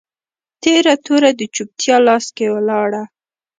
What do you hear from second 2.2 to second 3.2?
کي ولاړه